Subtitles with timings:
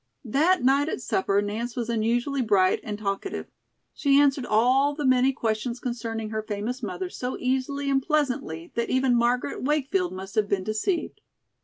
[0.25, 3.51] That night at supper Nance was unusually bright and talkative.
[3.93, 8.89] She answered all the many questions concerning her famous mother so easily and pleasantly that
[8.89, 11.21] even Margaret Wakefield must have been deceived.